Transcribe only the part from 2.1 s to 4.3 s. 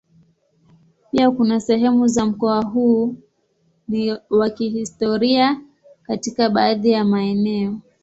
mkoa huu ni